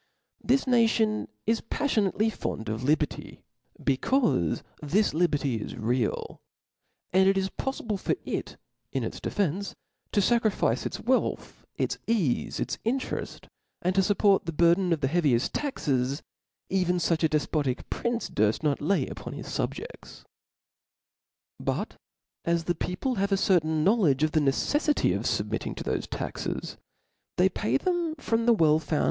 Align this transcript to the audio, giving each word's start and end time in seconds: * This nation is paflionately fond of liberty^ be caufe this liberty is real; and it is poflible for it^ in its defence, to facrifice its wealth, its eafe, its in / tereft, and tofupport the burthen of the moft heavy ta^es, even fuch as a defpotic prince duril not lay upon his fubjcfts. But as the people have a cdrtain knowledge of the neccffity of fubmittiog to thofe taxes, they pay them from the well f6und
* 0.33 0.41
This 0.51 0.65
nation 0.65 1.27
is 1.45 1.61
paflionately 1.61 2.31
fond 2.33 2.69
of 2.69 2.81
liberty^ 2.81 3.43
be 3.83 3.97
caufe 3.97 4.63
this 4.81 5.13
liberty 5.13 5.57
is 5.61 5.75
real; 5.77 6.41
and 7.13 7.29
it 7.29 7.37
is 7.37 7.51
poflible 7.51 7.99
for 7.99 8.15
it^ 8.25 8.55
in 8.91 9.03
its 9.03 9.19
defence, 9.19 9.75
to 10.11 10.19
facrifice 10.19 10.87
its 10.87 10.99
wealth, 10.99 11.67
its 11.75 11.99
eafe, 12.07 12.59
its 12.59 12.79
in 12.83 12.97
/ 12.99 12.99
tereft, 12.99 13.45
and 13.83 13.95
tofupport 13.95 14.45
the 14.45 14.51
burthen 14.51 14.91
of 14.91 15.01
the 15.01 15.07
moft 15.07 15.11
heavy 15.11 15.33
ta^es, 15.35 16.23
even 16.71 16.95
fuch 16.97 17.23
as 17.23 17.23
a 17.25 17.29
defpotic 17.47 17.87
prince 17.91 18.27
duril 18.27 18.63
not 18.63 18.81
lay 18.81 19.05
upon 19.05 19.33
his 19.33 19.45
fubjcfts. 19.49 20.23
But 21.59 21.97
as 22.43 22.63
the 22.63 22.73
people 22.73 23.13
have 23.21 23.31
a 23.31 23.35
cdrtain 23.35 23.83
knowledge 23.83 24.23
of 24.23 24.31
the 24.31 24.39
neccffity 24.39 25.15
of 25.15 25.25
fubmittiog 25.25 25.75
to 25.75 25.83
thofe 25.83 26.07
taxes, 26.09 26.77
they 27.37 27.49
pay 27.49 27.77
them 27.77 28.15
from 28.15 28.47
the 28.47 28.53
well 28.53 28.79
f6und 28.79 28.99